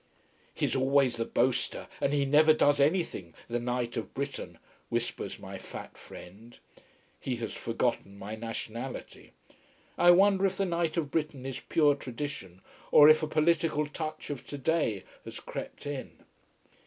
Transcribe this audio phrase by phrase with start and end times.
[0.55, 4.57] "He's always the boaster, and he never does anything, the Knight of Britain,"
[4.89, 6.57] whispers my fat friend.
[7.19, 9.33] He has forgotten my nationality.
[9.99, 14.31] I wonder if the Knight of Britain is pure tradition, or if a political touch
[14.31, 16.17] of today has crept in.